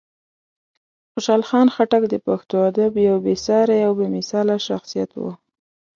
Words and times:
خوشحال 1.11 1.41
خان 1.49 1.67
خټک 1.75 2.03
د 2.09 2.15
پښتو 2.25 2.55
ادب 2.69 2.93
یو 3.07 3.17
بېساری 3.25 3.79
او 3.87 3.91
بېمثاله 3.99 4.55
شخصیت 4.67 5.11
و. 5.15 5.21